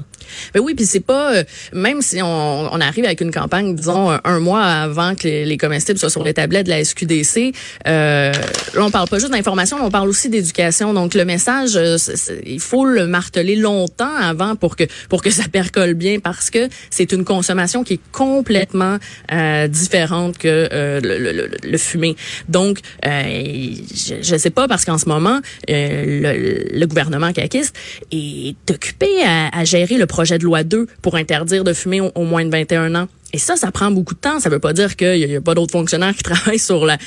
Ben 0.54 0.62
oui, 0.62 0.76
puis 0.76 0.86
c'est 0.86 1.00
pas 1.00 1.34
euh, 1.34 1.44
même 1.74 2.02
si 2.02 2.22
on, 2.22 2.80
arrive 2.80 3.06
avec 3.06 3.22
une 3.22 3.32
campagne, 3.32 3.76
disons 3.76 4.18
un, 4.24 4.40
mois 4.40 4.64
avant 4.64 5.16
que 5.16 5.24
les, 5.24 5.46
les 5.46 5.58
comestibles 5.58 6.00
soient 6.00 6.10
sur 6.10 6.24
les 6.24 6.34
tablettes 6.34 6.66
de 6.66 6.72
la 6.72 6.84
SQDC. 6.84 7.54
Euh, 7.88 8.32
là, 8.74 8.82
on 8.82 8.92
parle 8.92 9.10
pas 9.10 9.20
juste 9.20 9.32
d'information, 9.32 9.78
mais 9.78 9.84
on 9.84 9.92
parle 9.92 10.08
aussi 10.08 10.30
d'éducation. 10.30 10.94
Donc 10.94 11.14
le 11.14 11.26
message, 11.26 11.76
euh, 11.76 11.98
il 12.46 12.60
faut 12.60 12.86
le 12.86 13.08
marteler 13.08 13.56
longtemps 13.56 14.16
avant 14.16 14.56
pour 14.56 14.76
que 14.76 14.86
pour 15.10 15.22
que 15.22 15.30
ça 15.30 15.44
percole 15.52 15.94
bien, 15.94 16.20
parce 16.20 16.50
que 16.50 16.70
c'est 16.90 17.12
une 17.12 17.26
consommation 17.26 17.84
qui 17.84 17.96
est 17.96 18.02
complètement 18.12 18.98
euh, 19.32 19.68
différente 19.68 20.38
que 20.38 20.70
euh, 20.72 21.00
le, 21.02 21.50
le, 21.64 21.78
fumer. 21.78 22.16
Donc 22.48 22.80
euh, 23.06 23.74
je, 23.94 24.16
je 24.22 24.36
sais 24.38 24.50
pas 24.50 24.68
parce 24.68 24.86
qu'en 24.86 24.98
ce 24.98 25.08
moment 25.08 25.40
euh, 25.70 25.79
le, 25.88 26.86
gouvernement 26.86 27.32
caquiste 27.34 27.76
est 28.12 28.56
occupé 28.70 29.08
à, 29.26 29.64
gérer 29.64 29.98
le 29.98 30.06
projet 30.06 30.38
de 30.38 30.44
loi 30.44 30.64
2 30.64 30.88
pour 31.02 31.16
interdire 31.16 31.64
de 31.64 31.74
fumer 31.74 32.02
au, 32.02 32.24
moins 32.24 32.46
de 32.46 32.50
21 32.50 32.96
ans. 32.96 33.08
Et 33.32 33.38
ça, 33.38 33.56
ça 33.56 33.72
prend 33.72 33.92
beaucoup 33.92 34.16
de 34.16 34.20
temps. 34.20 34.40
Ça 34.40 34.50
veut 34.50 34.60
pas 34.60 34.74
dire 34.74 34.96
qu'il 34.96 35.18
y, 35.18 35.36
a- 35.36 35.42
pas 35.42 35.54
d'autres 35.54 35.72
fonctionnaires 35.72 36.16
qui 36.16 36.24
travaillent 36.32 36.60
sur 36.60 36.86
la 36.86 36.98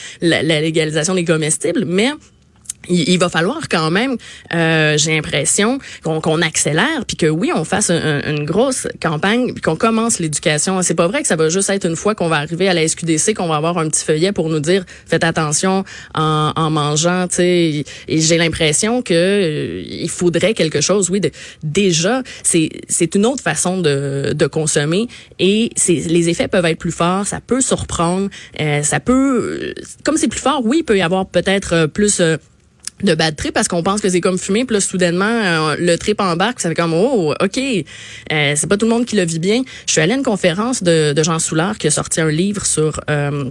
légalisation 0.42 1.14
des 1.14 1.24
comestibles, 1.24 1.84
mais 1.84 2.12
il, 2.88 3.18
va 3.18 3.28
falloir 3.28 3.68
quand 3.68 3.90
même, 3.90 4.16
euh, 4.54 4.96
j'ai 4.98 5.14
l'impression, 5.14 5.78
qu'on 6.02 6.20
qu'on 6.20 6.40
accélère, 6.42 7.04
puis 7.06 7.16
que 7.16 7.26
oui, 7.26 7.50
on 7.54 7.64
fasse 7.64 7.90
un- 7.90 8.20
un- 8.24 8.30
une 8.36 8.44
grosse 8.44 8.86
campagne, 9.00 9.52
puis 9.52 9.62
qu'on 9.62 9.76
commence 9.76 10.18
l'éducation. 10.18 10.80
C'est 10.82 10.94
pas 10.94 11.06
vrai 11.08 11.22
que 11.22 11.28
ça 11.28 11.36
va 11.36 11.48
juste 11.48 11.70
être 11.70 11.86
une 11.86 11.96
fois 11.96 12.14
qu'on 12.14 12.28
va 12.28 12.36
arriver 12.36 12.68
à 12.68 12.74
la 12.74 12.82
SQDC 12.86 13.34
qu'on 13.34 13.48
va 13.48 13.56
avoir 13.56 13.78
un 13.78 13.88
petit 13.88 14.04
feuillet 14.04 14.32
pour 14.32 14.48
nous 14.48 14.60
dire 14.60 14.84
faites 15.06 15.24
attention 15.24 15.84
en, 16.14 16.70
mangeant, 16.70 17.28
tu 17.28 17.36
sais. 17.36 17.84
Et 18.08 18.20
j'ai 18.20 18.38
l'impression 18.38 19.02
que 19.02 19.12
euh, 19.14 19.82
il 19.86 20.08
faudrait 20.10 20.54
quelque 20.54 20.80
chose, 20.80 21.10
oui, 21.10 21.20
de 21.20 21.30
déjà, 21.62 22.22
c'est 22.42 22.68
c'est 22.88 23.14
une 23.14 23.26
autre 23.26 23.42
façon 23.42 23.78
de, 23.78 24.32
de 24.34 24.46
consommer 24.46 25.06
et 25.38 25.70
les 25.88 26.28
effets 26.28 26.48
peuvent 26.48 26.64
être 26.66 26.78
plus 26.78 26.92
forts, 26.92 27.26
ça 27.26 27.40
peut 27.40 27.60
surprendre, 27.60 28.28
euh, 28.60 28.82
ça 28.82 29.00
peut, 29.00 29.74
comme 30.04 30.16
c'est 30.16 30.28
plus 30.28 30.40
fort, 30.40 30.62
oui, 30.64 30.78
il 30.80 30.84
peut 30.84 30.96
y 30.98 31.02
avoir 31.02 31.26
peut-être 31.26 31.72
euh, 31.74 31.86
plus 31.86 32.20
euh, 32.20 32.36
de 33.02 33.14
bad 33.14 33.36
trip 33.36 33.52
parce 33.52 33.68
qu'on 33.68 33.82
pense 33.82 34.00
que 34.00 34.08
c'est 34.08 34.20
comme 34.20 34.38
fumer 34.38 34.64
puis 34.64 34.74
là 34.74 34.80
soudainement 34.80 35.24
euh, 35.24 35.76
le 35.78 35.96
trip 35.96 36.20
embarque 36.20 36.60
ça 36.60 36.68
fait 36.68 36.74
comme 36.74 36.94
oh 36.94 37.34
ok 37.40 37.58
euh, 37.58 38.52
c'est 38.56 38.66
pas 38.68 38.76
tout 38.76 38.86
le 38.86 38.92
monde 38.92 39.04
qui 39.04 39.16
le 39.16 39.24
vit 39.24 39.38
bien. 39.38 39.62
Je 39.86 39.92
suis 39.92 40.00
allée 40.00 40.12
à 40.12 40.16
une 40.16 40.22
conférence 40.22 40.82
de, 40.82 41.12
de 41.12 41.22
Jean 41.22 41.38
Soulard 41.38 41.78
qui 41.78 41.86
a 41.86 41.90
sorti 41.90 42.20
un 42.20 42.30
livre 42.30 42.64
sur 42.64 43.00
euh, 43.10 43.50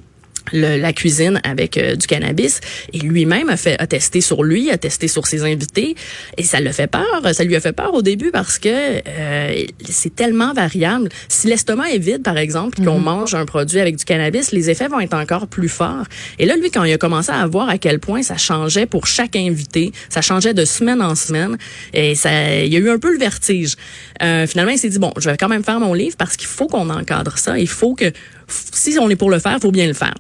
le- 0.54 0.78
la 0.78 0.94
cuisine 0.94 1.40
avec 1.44 1.78
euh, 1.78 1.96
du 1.96 2.08
cannabis. 2.08 2.60
Et 2.94 3.00
lui-même 3.00 3.50
a 3.50 3.58
fait 3.58 3.76
a 3.80 3.88
testé 3.88 4.22
sur 4.22 4.44
lui 4.44 4.70
a 4.72 4.78
testé 4.78 5.08
sur 5.08 5.28
ses 5.28 5.44
invités. 5.44 5.96
Et 6.38 6.44
ça 6.44 6.60
le 6.60 6.72
fait 6.72 6.88
peur 6.88 7.06
ça 7.34 7.44
lui 7.44 7.56
a 7.56 7.60
fait 7.60 7.74
peur 7.74 7.94
au 7.94 8.02
début 8.02 8.32
parce 8.32 8.60
que 8.60 8.70
euh, 8.70 9.64
c'est 9.90 10.16
tellement 10.16 10.54
variable. 10.54 11.10
Si 11.28 11.48
l'estomac 11.48 11.92
est 11.92 11.98
vide 12.00 12.24
par 12.24 12.38
exemple 12.38 12.84
qu'on 12.84 13.00
mange 13.00 13.36
un 13.36 13.46
produit 13.46 13.80
avec 13.80 13.96
du 13.98 14.06
cannabis 14.06 14.52
les 14.52 14.70
effets 14.70 14.88
vont 14.88 15.00
être 15.00 15.14
encore 15.14 15.48
plus 15.48 15.70
forts. 15.70 16.06
Et 16.40 16.46
là 16.46 16.56
lui 16.56 16.72
quand 16.72 16.84
il 16.84 16.94
a 16.94 16.98
commencé 16.98 17.32
à 17.32 17.46
voir 17.48 17.70
à 17.70 17.78
quel 17.78 18.00
point 18.00 18.22
ça 18.24 18.38
changeait 18.38 18.86
pour 18.86 19.08
chaque 19.08 19.36
invité 19.36 19.92
ça 20.10 20.22
changeait 20.22 20.54
de 20.54 20.66
semaine 20.66 21.02
en 21.02 21.16
semaine 21.16 21.58
et 21.94 22.16
ça 22.16 22.32
il 22.64 22.72
y 22.72 22.76
a 22.76 22.80
eu 22.80 22.90
un 22.90 23.00
peu 23.00 23.12
le 23.14 23.20
vertige. 23.20 23.76
Euh, 24.22 24.46
finalement 24.48 24.72
il 24.72 24.78
s'est 24.80 24.90
dit 24.90 25.00
bon 25.00 25.12
je 25.18 25.30
vais 25.30 25.38
quand 25.38 25.50
même 25.50 25.64
faire 25.64 25.80
mon 25.80 25.94
livre 25.94 26.16
parce 26.18 26.36
qu'il 26.38 26.48
faut 26.48 26.68
qu'on 26.68 26.90
encadre 26.90 27.38
ça. 27.38 27.58
Il 27.58 27.68
faut 27.70 27.96
que 27.96 28.12
si 28.48 28.98
on 29.00 29.10
est 29.10 29.16
pour 29.16 29.30
le 29.30 29.40
faire 29.40 29.58
faut 29.62 29.72
bien 29.72 29.88
le 29.88 29.94
faire 29.94 30.16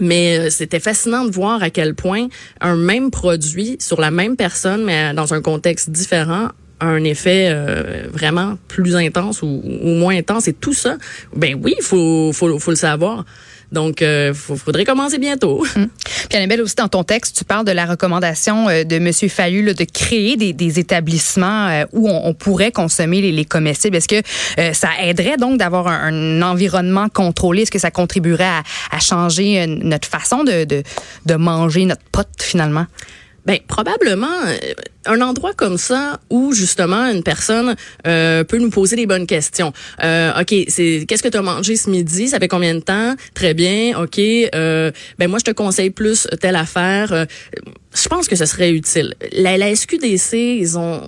mais 0.00 0.38
euh, 0.38 0.50
c'était 0.50 0.80
fascinant 0.80 1.24
de 1.24 1.30
voir 1.30 1.62
à 1.62 1.70
quel 1.70 1.94
point 1.94 2.28
un 2.60 2.76
même 2.76 3.10
produit 3.10 3.76
sur 3.80 4.00
la 4.00 4.10
même 4.10 4.36
personne, 4.36 4.84
mais 4.84 5.14
dans 5.14 5.34
un 5.34 5.40
contexte 5.40 5.90
différent, 5.90 6.48
a 6.80 6.86
un 6.86 7.04
effet 7.04 7.48
euh, 7.50 8.06
vraiment 8.12 8.58
plus 8.68 8.96
intense 8.96 9.42
ou, 9.42 9.60
moins 9.84 10.16
intense. 10.16 10.48
Et 10.48 10.52
tout 10.52 10.74
ça, 10.74 10.96
ben 11.34 11.58
oui, 11.62 11.74
il 11.78 11.84
faut, 11.84 12.32
faut 12.32 12.48
le 12.48 12.76
savoir. 12.76 13.24
Donc, 13.74 14.00
il 14.00 14.32
faudrait 14.34 14.84
commencer 14.84 15.18
bientôt. 15.18 15.64
Hum. 15.76 15.88
Puis 16.28 16.38
Annabelle, 16.38 16.62
aussi 16.62 16.76
dans 16.76 16.88
ton 16.88 17.04
texte, 17.04 17.36
tu 17.36 17.44
parles 17.44 17.66
de 17.66 17.72
la 17.72 17.84
recommandation 17.84 18.66
de 18.66 18.94
M. 18.94 19.12
Fallu 19.28 19.62
là, 19.64 19.74
de 19.74 19.84
créer 19.84 20.36
des, 20.36 20.78
établissements 20.78 21.84
où 21.92 22.08
on, 22.08 22.34
pourrait 22.34 22.72
consommer 22.72 23.20
les, 23.20 23.32
les 23.32 23.44
comestibles. 23.44 23.96
Est-ce 23.96 24.08
que 24.08 24.22
ça 24.72 24.88
aiderait 25.02 25.36
donc 25.36 25.58
d'avoir 25.58 25.88
un, 25.88 26.42
environnement 26.42 27.08
contrôlé? 27.08 27.62
Est-ce 27.62 27.70
que 27.70 27.78
ça 27.78 27.90
contribuerait 27.90 28.62
à, 28.90 28.98
changer 29.00 29.66
notre 29.66 30.08
façon 30.08 30.44
de 30.44 31.34
manger 31.36 31.84
notre 31.84 32.02
pote 32.10 32.28
finalement? 32.40 32.86
Ben 33.46 33.58
probablement 33.66 34.26
euh, 34.46 34.56
un 35.06 35.20
endroit 35.20 35.52
comme 35.54 35.78
ça 35.78 36.20
où 36.30 36.52
justement 36.52 37.06
une 37.10 37.22
personne 37.22 37.76
euh, 38.06 38.44
peut 38.44 38.58
nous 38.58 38.70
poser 38.70 38.96
des 38.96 39.06
bonnes 39.06 39.26
questions. 39.26 39.72
Euh, 40.02 40.40
ok, 40.40 40.54
c'est 40.68 41.04
qu'est-ce 41.06 41.22
que 41.22 41.28
tu 41.28 41.36
as 41.36 41.42
mangé 41.42 41.76
ce 41.76 41.90
midi? 41.90 42.28
Ça 42.28 42.38
fait 42.38 42.48
combien 42.48 42.74
de 42.74 42.80
temps? 42.80 43.14
Très 43.34 43.54
bien. 43.54 44.00
Ok. 44.00 44.18
Euh, 44.18 44.90
ben 45.18 45.28
moi 45.28 45.38
je 45.38 45.44
te 45.44 45.50
conseille 45.50 45.90
plus 45.90 46.26
telle 46.40 46.56
affaire. 46.56 47.12
Euh, 47.12 47.26
je 47.94 48.08
pense 48.08 48.26
que 48.26 48.36
ce 48.36 48.44
serait 48.44 48.72
utile. 48.72 49.14
La, 49.32 49.74
SQDC, 49.74 50.32
ils 50.34 50.78
ont 50.78 51.02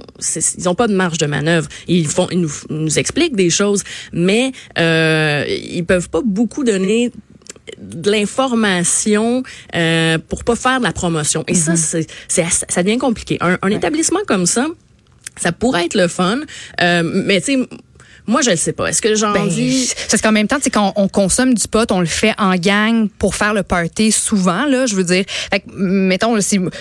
ils 0.59 0.69
ont 0.69 0.75
pas 0.75 0.87
de 0.87 0.95
marge 0.95 1.19
de 1.19 1.27
manœuvre. 1.27 1.69
Ils 1.89 2.07
font 2.07 2.29
ils 2.31 2.41
nous, 2.41 2.53
nous 2.71 2.99
expliquent 2.99 3.35
des 3.35 3.51
choses, 3.51 3.83
mais 4.13 4.53
euh, 4.79 5.45
ils 5.49 5.85
peuvent 5.85 6.09
pas 6.09 6.21
beaucoup 6.25 6.65
donner 6.65 7.11
de 7.79 8.11
l'information 8.11 9.43
euh, 9.75 10.19
pour 10.29 10.45
pas 10.45 10.57
faire 10.57 10.79
de 10.79 10.85
la 10.85 10.93
promotion. 10.93 11.45
Et 11.49 11.55
ça, 11.55 11.75
mm-hmm. 11.75 12.07
c'est, 12.29 12.47
ça 12.69 12.83
devient 12.83 12.99
compliqué. 12.99 13.39
Un, 13.41 13.59
un 13.63 13.71
établissement 13.71 14.21
comme 14.27 14.47
ça, 14.47 14.67
ça 15.37 15.53
pourrait 15.53 15.87
être 15.87 15.95
le 15.95 16.09
fun, 16.09 16.41
euh, 16.81 17.03
mais 17.05 17.41
tu 17.41 17.63
sais, 17.63 17.69
moi, 18.27 18.41
je 18.43 18.51
ne 18.51 18.57
sais 18.57 18.73
pas. 18.73 18.89
Est-ce 18.89 19.01
que 19.01 19.15
j'en 19.15 19.33
ben, 19.33 19.47
dis... 19.47 19.91
Parce 20.11 20.21
qu'en 20.21 20.33
même 20.33 20.49
temps, 20.49 20.59
c'est 20.61 20.71
quand 20.71 20.93
on 20.97 21.09
consomme 21.09 21.55
du 21.55 21.69
pot, 21.69 21.91
on 21.93 22.01
le 22.01 22.07
fait 22.07 22.35
en 22.39 22.57
gang 22.57 23.09
pour 23.19 23.35
faire 23.35 23.55
le 23.55 23.63
party 23.63 24.11
souvent, 24.11 24.67
là, 24.67 24.87
je 24.87 24.95
veux 24.97 25.05
dire. 25.05 25.25
Fait 25.29 25.61
que, 25.61 25.67
mettons, 25.77 26.37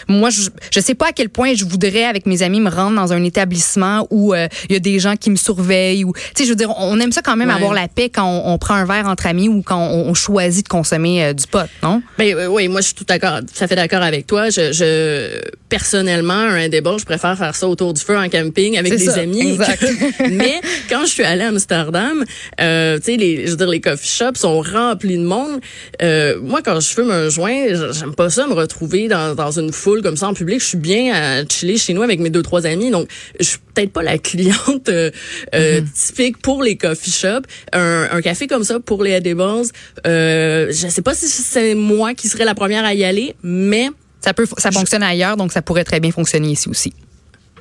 moi, 0.07 0.29
je, 0.29 0.49
je 0.71 0.79
sais 0.79 0.95
pas 0.95 1.07
à 1.07 1.11
quel 1.11 1.29
point 1.29 1.53
je 1.53 1.65
voudrais, 1.65 2.05
avec 2.05 2.25
mes 2.25 2.41
amis, 2.41 2.59
me 2.59 2.69
rendre 2.69 2.95
dans 2.95 3.13
un 3.13 3.23
établissement 3.23 4.07
où 4.09 4.33
euh, 4.33 4.47
il 4.69 4.73
y 4.73 4.75
a 4.75 4.79
des 4.79 4.99
gens 4.99 5.15
qui 5.15 5.29
me 5.29 5.35
surveillent. 5.35 6.03
ou 6.03 6.13
Tu 6.13 6.21
sais, 6.35 6.43
je 6.45 6.49
veux 6.49 6.55
dire, 6.55 6.73
on 6.77 6.99
aime 6.99 7.11
ça 7.11 7.21
quand 7.21 7.35
même 7.35 7.49
avoir 7.49 7.73
la 7.73 7.87
paix 7.87 8.09
quand 8.09 8.43
on, 8.45 8.57
prend 8.57 8.75
un 8.75 8.85
verre 8.85 9.07
entre 9.07 9.27
amis 9.27 9.49
ou 9.49 9.61
quand 9.61 9.79
on, 9.79 10.13
choisit 10.13 10.63
de 10.63 10.69
consommer 10.69 11.23
euh, 11.23 11.33
du 11.33 11.45
pot, 11.45 11.69
non? 11.83 12.01
Ben, 12.17 12.33
euh, 12.35 12.47
oui, 12.47 12.69
moi, 12.69 12.79
je 12.79 12.87
suis 12.87 12.95
tout 12.95 13.03
d'accord, 13.03 13.41
ça 13.53 13.67
fait 13.67 13.75
d'accord 13.75 14.01
avec 14.01 14.25
toi. 14.25 14.49
Je, 14.49 14.71
je 14.71 15.41
personnellement, 15.69 16.33
un 16.33 16.69
débat, 16.69 16.95
je 16.97 17.05
préfère 17.05 17.37
faire 17.37 17.53
ça 17.53 17.67
autour 17.67 17.93
du 17.93 18.01
feu 18.01 18.17
en 18.17 18.29
camping 18.29 18.77
avec 18.77 18.95
des 18.95 19.09
amis. 19.09 19.51
Exact. 19.51 19.85
Mais 20.31 20.61
quand 20.89 21.01
je 21.01 21.11
suis 21.11 21.23
allée 21.35 21.45
à 21.45 21.49
Amsterdam, 21.49 22.23
euh, 22.61 22.97
tu 22.97 23.03
sais, 23.03 23.17
les, 23.17 23.45
je 23.45 23.51
veux 23.51 23.57
dire, 23.57 23.67
les 23.67 23.81
coffee 23.81 24.07
shops 24.07 24.37
sont 24.39 24.61
remplis 24.61 25.17
de 25.17 25.23
monde. 25.23 25.59
Euh, 26.01 26.39
moi, 26.41 26.61
quand 26.63 26.79
je 26.79 26.87
fume 26.87 27.11
un 27.11 27.29
joint, 27.29 27.91
j'aime 27.91 28.15
pas 28.15 28.29
ça 28.29 28.47
me 28.47 28.53
retrouver 28.53 29.07
dans, 29.07 29.35
dans 29.35 29.59
une 29.59 29.71
foule 29.71 30.01
comme 30.01 30.17
ça 30.17 30.27
en 30.27 30.33
public. 30.33 30.59
Je 30.59 30.65
suis 30.65 30.77
bien 30.77 31.13
à 31.13 31.45
chiller 31.47 31.77
chez 31.77 31.93
nous 31.93 32.01
avec 32.01 32.19
mes 32.19 32.29
deux 32.29 32.41
trois 32.41 32.65
amis, 32.65 32.89
donc 32.89 33.09
je 33.39 33.45
suis 33.45 33.59
peut-être 33.73 33.91
pas 33.91 34.03
la 34.03 34.17
cliente 34.17 34.89
euh, 34.89 35.11
mm-hmm. 35.53 35.91
typique 35.91 36.37
pour 36.41 36.63
les 36.63 36.77
coffee 36.77 37.11
shops. 37.11 37.47
Un, 37.73 38.07
un, 38.11 38.21
café 38.21 38.47
comme 38.47 38.63
ça 38.63 38.79
pour 38.79 39.03
les 39.03 39.11
Edibles, 39.11 39.67
euh, 40.07 40.67
je 40.71 40.87
sais 40.87 41.01
pas 41.01 41.13
si 41.13 41.27
c'est 41.27 41.75
moi 41.75 42.13
qui 42.13 42.27
serais 42.29 42.45
la 42.45 42.55
première 42.55 42.85
à 42.85 42.93
y 42.93 43.03
aller, 43.03 43.35
mais 43.43 43.89
ça 44.21 44.33
peut, 44.33 44.47
ça 44.57 44.71
fonctionne 44.71 45.03
ailleurs, 45.03 45.37
donc 45.37 45.51
ça 45.51 45.61
pourrait 45.61 45.83
très 45.83 45.99
bien 45.99 46.11
fonctionner 46.11 46.49
ici 46.49 46.69
aussi. 46.69 46.93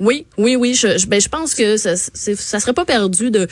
Oui, 0.01 0.27
oui, 0.39 0.57
oui. 0.57 0.75
Je, 0.75 0.99
je, 0.99 1.07
ben, 1.07 1.21
je 1.21 1.29
pense 1.29 1.55
que 1.55 1.77
ça, 1.77 1.95
ça 1.97 2.61
serait 2.61 2.73
pas 2.73 2.85
perdu 2.85 3.31
de, 3.31 3.47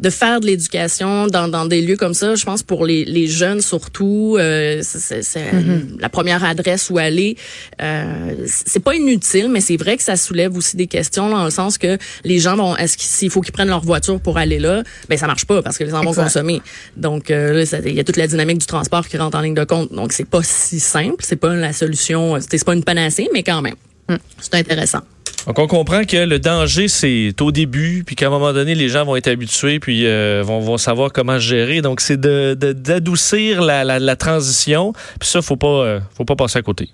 de 0.00 0.10
faire 0.10 0.40
de 0.40 0.46
l'éducation 0.46 1.26
dans, 1.26 1.48
dans 1.48 1.66
des 1.66 1.82
lieux 1.82 1.96
comme 1.96 2.14
ça. 2.14 2.34
Je 2.34 2.44
pense 2.44 2.62
pour 2.62 2.86
les, 2.86 3.04
les 3.04 3.26
jeunes 3.26 3.60
surtout, 3.60 4.36
euh, 4.38 4.80
c'est 4.82 5.20
mm-hmm. 5.20 6.00
la 6.00 6.08
première 6.08 6.44
adresse 6.44 6.88
où 6.88 6.96
aller. 6.98 7.36
Euh, 7.82 8.34
c'est 8.46 8.82
pas 8.82 8.94
inutile, 8.94 9.48
mais 9.50 9.60
c'est 9.60 9.76
vrai 9.76 9.96
que 9.98 10.02
ça 10.02 10.16
soulève 10.16 10.56
aussi 10.56 10.76
des 10.76 10.86
questions 10.86 11.28
dans 11.28 11.44
le 11.44 11.50
sens 11.50 11.76
que 11.76 11.98
les 12.24 12.38
gens 12.38 12.56
vont, 12.56 12.74
est-ce 12.76 12.96
qu'il 12.96 13.30
faut 13.30 13.42
qu'ils 13.42 13.52
prennent 13.52 13.68
leur 13.68 13.84
voiture 13.84 14.18
pour 14.18 14.38
aller 14.38 14.58
là 14.58 14.82
Ben 15.10 15.18
ça 15.18 15.26
marche 15.26 15.44
pas 15.44 15.60
parce 15.62 15.76
que 15.76 15.84
les 15.84 15.90
gens 15.90 16.02
vont 16.02 16.14
consommer. 16.14 16.62
Donc 16.96 17.30
euh, 17.30 17.64
il 17.84 17.94
y 17.94 18.00
a 18.00 18.04
toute 18.04 18.16
la 18.16 18.26
dynamique 18.26 18.58
du 18.58 18.66
transport 18.66 19.06
qui 19.06 19.18
rentre 19.18 19.36
en 19.36 19.42
ligne 19.42 19.54
de 19.54 19.64
compte. 19.64 19.92
Donc 19.92 20.12
c'est 20.14 20.28
pas 20.28 20.42
si 20.42 20.80
simple, 20.80 21.16
c'est 21.20 21.36
pas 21.36 21.54
la 21.54 21.74
solution, 21.74 22.38
c'est 22.40 22.64
pas 22.64 22.74
une 22.74 22.84
panacée, 22.84 23.28
mais 23.34 23.42
quand 23.42 23.60
même, 23.60 23.74
mm. 24.08 24.16
c'est 24.40 24.54
intéressant. 24.54 25.00
Donc, 25.46 25.58
on 25.58 25.66
comprend 25.66 26.04
que 26.04 26.16
le 26.16 26.38
danger, 26.38 26.88
c'est 26.88 27.34
au 27.40 27.50
début, 27.50 28.04
puis 28.04 28.14
qu'à 28.14 28.28
un 28.28 28.30
moment 28.30 28.52
donné, 28.52 28.74
les 28.74 28.88
gens 28.88 29.04
vont 29.04 29.16
être 29.16 29.28
habitués, 29.28 29.80
puis 29.80 30.06
euh, 30.06 30.42
vont, 30.44 30.60
vont 30.60 30.78
savoir 30.78 31.12
comment 31.12 31.38
gérer. 31.38 31.82
Donc, 31.82 32.00
c'est 32.00 32.20
d'adoucir 32.20 33.62
de, 33.62 33.66
la, 33.66 33.84
la, 33.84 33.98
la, 33.98 34.16
transition. 34.16 34.92
Puis 35.18 35.28
ça, 35.28 35.42
faut 35.42 35.56
pas, 35.56 35.66
euh, 35.66 36.00
faut 36.16 36.24
pas 36.24 36.36
passer 36.36 36.58
à 36.58 36.62
côté. 36.62 36.90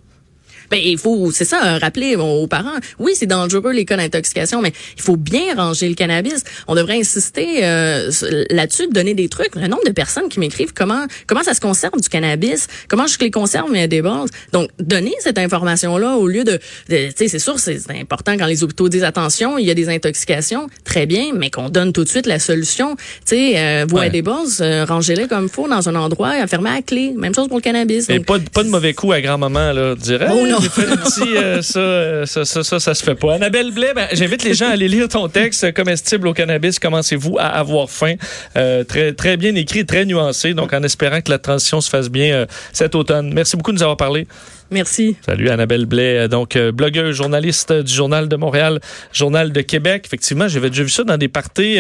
Ben, 0.70 0.80
il 0.82 0.98
faut, 0.98 1.30
c'est 1.32 1.44
ça, 1.44 1.78
rappeler 1.78 2.16
aux 2.16 2.46
parents. 2.46 2.78
Oui, 2.98 3.12
c'est 3.14 3.26
dangereux 3.26 3.72
les 3.72 3.84
cas 3.84 3.96
d'intoxication, 3.96 4.60
mais 4.62 4.72
il 4.96 5.02
faut 5.02 5.16
bien 5.16 5.54
ranger 5.56 5.88
le 5.88 5.94
cannabis. 5.94 6.42
On 6.66 6.75
devrait 6.75 6.98
insister 6.98 7.64
euh, 7.64 8.10
là-dessus, 8.50 8.88
de 8.88 8.92
donner 8.92 9.14
des 9.14 9.28
trucs. 9.28 9.54
Le 9.54 9.68
nombre 9.68 9.84
de 9.84 9.92
personnes 9.92 10.28
qui 10.28 10.40
m'écrivent 10.40 10.72
comment 10.75 11.06
comment 11.26 11.42
ça 11.42 11.54
se 11.54 11.60
conserve 11.60 12.00
du 12.00 12.08
cannabis, 12.08 12.66
comment 12.88 13.06
je 13.06 13.18
les 13.18 13.30
conserve 13.30 13.70
mais 13.70 13.88
des 13.88 14.02
bases. 14.02 14.30
Donc, 14.52 14.70
donner 14.78 15.14
cette 15.20 15.38
information-là 15.38 16.16
au 16.16 16.26
lieu 16.26 16.44
de, 16.44 16.58
tu 16.88 16.96
sais, 17.16 17.28
c'est 17.28 17.38
sûr, 17.38 17.58
c'est 17.58 17.78
important 17.90 18.37
quand 18.38 18.46
les 18.46 18.62
hôpitaux 18.62 18.88
disent 18.88 19.04
attention, 19.04 19.58
il 19.58 19.66
y 19.66 19.70
a 19.70 19.75
des 19.75 19.88
intoxications, 19.88 20.68
très 20.84 21.06
bien, 21.06 21.32
mais 21.34 21.50
qu'on 21.50 21.68
donne 21.68 21.92
tout 21.92 22.04
de 22.04 22.08
suite 22.08 22.26
la 22.26 22.38
solution. 22.38 22.96
Tu 22.96 23.37
sais, 23.37 23.58
euh, 23.58 24.08
des 24.08 24.22
bases, 24.22 24.60
euh, 24.62 24.84
rangez-les 24.87 25.28
comme 25.28 25.44
il 25.44 25.50
faut 25.50 25.68
dans 25.68 25.88
un 25.88 25.94
endroit, 25.94 26.46
fermez 26.46 26.70
à 26.70 26.82
clé. 26.82 27.12
Même 27.16 27.34
chose 27.34 27.48
pour 27.48 27.58
le 27.58 27.62
cannabis. 27.62 28.08
Et 28.08 28.20
pas, 28.20 28.38
pas 28.38 28.62
de 28.62 28.68
mauvais 28.68 28.94
coup 28.94 29.12
à 29.12 29.20
grand-maman, 29.20 29.72
là, 29.72 29.94
dirais. 29.94 30.28
Oh, 30.32 30.46
non. 30.46 30.58
Euh, 30.59 31.62
euh, 31.77 32.27
ça, 32.27 32.45
ça, 32.45 32.95
se 32.95 33.05
fait 33.05 33.15
pas. 33.15 33.35
Annabelle 33.35 33.71
Blais, 33.71 33.93
ben, 33.95 34.09
j'invite 34.12 34.45
les 34.45 34.55
gens 34.55 34.69
à 34.69 34.71
aller 34.71 34.88
lire 34.88 35.09
ton 35.09 35.29
texte 35.29 35.73
comestible 35.73 36.29
au 36.29 36.33
cannabis. 36.33 36.79
Commencez-vous 36.79 37.37
à 37.38 37.47
avoir 37.47 37.91
faim. 37.91 38.15
Euh, 38.57 38.85
très, 38.85 39.12
très 39.12 39.37
bien 39.37 39.55
écrit, 39.55 39.85
très 39.85 40.05
nuancé. 40.05 40.55
Donc, 40.55 40.73
en 40.73 40.83
espérant 40.83 41.21
que 41.21 41.31
la 41.31 41.38
transition 41.38 41.81
se 41.81 41.91
fasse 41.91 42.09
bien 42.09 42.47
cet 42.73 42.95
automne. 42.95 43.33
Merci 43.33 43.57
beaucoup 43.57 43.73
de 43.73 43.77
nous 43.77 43.83
avoir 43.83 43.97
parlé. 43.97 44.27
Merci. 44.70 45.16
Salut 45.25 45.48
Annabelle 45.48 45.87
Blais, 45.87 46.28
donc 46.28 46.56
blogueuse, 46.58 47.16
journaliste 47.16 47.72
du 47.72 47.92
Journal 47.92 48.28
de 48.28 48.37
Montréal, 48.37 48.80
Journal 49.12 49.52
de 49.52 49.60
Québec. 49.60 50.02
Effectivement, 50.06 50.48
j'avais 50.48 50.70
déjà 50.70 50.82
vu 50.82 50.90
ça 50.90 51.04
dans 51.04 51.16
des 51.16 51.28
parties 51.28 51.78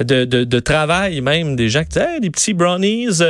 de, 0.00 0.24
de, 0.24 0.44
de, 0.44 0.58
travail 0.60 1.20
même, 1.20 1.56
des 1.56 1.68
gens 1.68 1.82
qui 1.82 1.90
disaient 1.90 2.20
des 2.20 2.30
petits 2.30 2.54
brownies, 2.54 3.20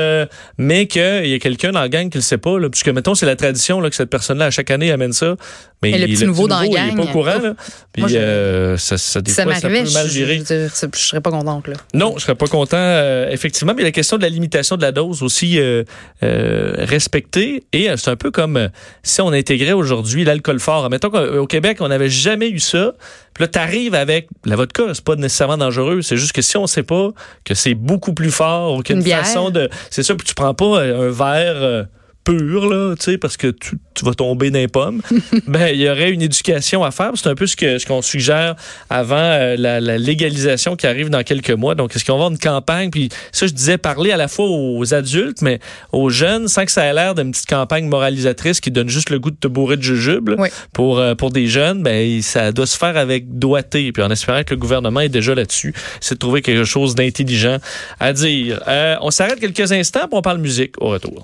mais 0.59 0.87
qu'il 0.87 1.27
y 1.27 1.35
a 1.35 1.39
quelqu'un 1.39 1.73
dans 1.73 1.81
la 1.81 1.89
gang 1.89 2.09
qui 2.11 2.19
le 2.19 2.23
sait 2.23 2.39
pas, 2.39 2.59
là, 2.59 2.69
puisque 2.71 2.89
mettons 2.89 3.15
c'est 3.15 3.27
la 3.27 3.37
tradition 3.37 3.81
là, 3.81 3.91
que 3.91 3.97
cette 3.97 4.11
personne-là 4.11 4.47
à 4.47 4.51
chaque 4.51 4.71
année 4.71 4.91
amène 4.91 5.13
ça. 5.13 5.37
Mais, 5.83 5.99
le 5.99 6.07
petit 6.07 6.27
nouveau 6.27 6.47
dans 6.47 6.61
la 6.61 6.69
gang. 6.69 6.89
Il 6.89 6.93
est 6.93 6.97
pas 6.97 7.03
au 7.03 7.13
courant, 7.13 7.39
là. 7.43 7.55
Puis, 7.93 8.17
euh, 8.17 8.77
ça, 8.77 8.97
ça, 8.99 9.21
des 9.21 9.33
ça 9.33 9.43
fois, 9.43 9.57
ça 9.57 9.69
peut 9.69 9.75
mal 9.75 10.07
virer. 10.07 10.39
Je, 10.49 10.69
je, 10.69 10.87
je, 10.95 10.99
serais 10.99 11.21
pas 11.21 11.31
contente, 11.31 11.67
là. 11.67 11.75
Non, 11.93 12.15
je 12.17 12.23
serais 12.23 12.37
pas 12.37 12.47
content, 12.47 12.77
euh, 12.79 13.29
effectivement. 13.31 13.75
Mais 13.77 13.83
la 13.83 13.91
question 13.91 14.17
de 14.17 14.23
la 14.23 14.29
limitation 14.29 14.77
de 14.77 14.83
la 14.83 14.93
dose 14.93 15.23
aussi 15.23 15.59
euh, 15.59 15.83
euh 16.23 16.75
respectée. 16.79 17.65
Et 17.73 17.89
c'est 17.97 18.11
un 18.11 18.17
peu 18.17 18.31
comme 18.31 18.69
si 19.03 19.21
on 19.21 19.33
intégrait 19.33 19.73
aujourd'hui 19.73 20.25
l'alcool 20.25 20.61
fort. 20.61 20.89
Mettons 20.91 21.11
qu'au 21.11 21.47
Québec, 21.47 21.79
on 21.81 21.89
n'avait 21.89 22.11
jamais 22.11 22.49
eu 22.49 22.61
ça. 22.61 22.95
Puis 23.35 23.45
là, 23.45 23.49
t'arrives 23.49 23.95
avec 23.95 24.29
la 24.45 24.57
vodka, 24.57 24.85
c'est 24.95 25.05
pas 25.05 25.17
nécessairement 25.17 25.59
dangereux. 25.59 26.03
C'est 26.03 26.17
juste 26.17 26.33
que 26.33 26.43
si 26.43 26.57
on 26.57 26.67
sait 26.67 26.83
pas 26.83 27.11
que 27.45 27.55
c'est 27.55 27.75
beaucoup 27.75 28.13
plus 28.13 28.31
fort 28.31 28.75
ou 28.75 28.83
qu'une 28.83 29.03
façon 29.03 29.51
de... 29.51 29.69
C'est 29.91 30.03
ça, 30.03 30.15
puis 30.15 30.27
tu 30.27 30.35
prends 30.35 30.55
pas 30.55 30.83
un 30.83 31.11
verre 31.11 31.87
pur, 32.25 32.69
là, 32.69 32.95
tu 32.97 33.05
sais, 33.05 33.19
parce 33.19 33.37
que 33.37 33.49
tu, 33.49 33.79
tu, 33.95 34.05
vas 34.05 34.15
tomber 34.15 34.51
dans 34.51 34.59
les 34.59 34.69
pommes, 34.69 35.03
ben, 35.47 35.69
il 35.69 35.81
y 35.81 35.89
aurait 35.89 36.11
une 36.11 36.23
éducation 36.23 36.85
à 36.85 36.91
faire. 36.91 37.13
C'est 37.15 37.29
un 37.29 37.35
peu 37.35 37.47
ce 37.47 37.87
qu'on 37.87 38.03
suggère 38.03 38.57
avant 38.91 39.17
euh, 39.17 39.57
la, 39.59 39.81
la, 39.81 39.99
légalisation 39.99 40.77
qui 40.77 40.87
arrive 40.87 41.11
dans 41.11 41.23
quelques 41.23 41.51
mois. 41.51 41.75
Donc, 41.75 41.95
est-ce 41.95 42.05
qu'on 42.05 42.13
va 42.13 42.27
avoir 42.27 42.31
une 42.31 42.39
campagne? 42.39 42.91
Puis 42.91 43.09
ça, 43.33 43.47
je 43.47 43.53
disais 43.53 43.79
parler 43.79 44.13
à 44.13 44.17
la 44.17 44.29
fois 44.29 44.47
aux 44.49 44.95
adultes, 44.95 45.43
mais 45.43 45.59
aux 45.93 46.11
jeunes, 46.11 46.49
sans 46.49 46.65
que 46.65 46.73
ça 46.73 46.85
ait 46.85 46.95
l'air 46.95 47.15
d'une 47.15 47.33
petite 47.33 47.49
campagne 47.49 47.87
moralisatrice 47.87 48.61
qui 48.61 48.71
donne 48.71 48.89
juste 48.89 49.11
le 49.11 49.19
goût 49.19 49.31
de 49.31 49.37
te 49.37 49.49
bourrer 49.49 49.77
de 49.77 49.83
jujubes. 49.83 50.31
Pour, 50.73 50.99
euh, 50.99 51.15
pour 51.15 51.31
des 51.31 51.47
jeunes, 51.47 51.83
ben, 51.83 52.23
ça 52.23 52.53
doit 52.53 52.67
se 52.67 52.77
faire 52.77 52.97
avec 52.97 53.39
doigté. 53.39 53.93
Puis 53.93 54.03
en 54.03 54.11
espérant 54.11 54.43
que 54.45 54.55
le 54.55 54.61
gouvernement 54.61 55.01
est 55.01 55.09
déjà 55.09 55.35
là-dessus, 55.35 55.75
c'est 56.01 56.15
de 56.15 56.19
trouver 56.19 56.43
quelque 56.43 56.65
chose 56.65 56.95
d'intelligent 56.95 57.59
à 58.01 58.13
dire. 58.13 58.63
Euh, 58.69 58.97
on 59.01 59.11
s'arrête 59.11 59.41
quelques 59.41 59.73
instants, 59.73 60.09
pour 60.09 60.19
on 60.19 60.23
parle 60.23 60.39
musique 60.39 60.81
au 60.81 60.89
retour. 60.89 61.23